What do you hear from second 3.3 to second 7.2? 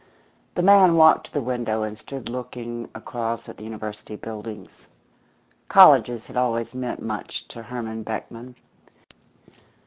at the university buildings. Colleges had always meant